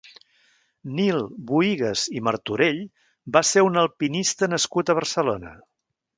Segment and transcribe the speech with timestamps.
[0.99, 1.19] Nil
[1.51, 2.81] Bohigas i Martorell
[3.37, 5.55] va ser un alpinista nascut a Barcelona.